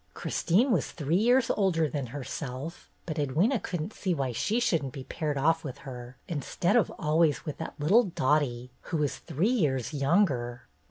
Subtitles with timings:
[0.15, 4.83] Christine was three years older than herself, but Edwyna could n't see why she should
[4.83, 9.19] n't be paired off with her, instead of always with that little Dottie, who was
[9.19, 10.63] three years younger.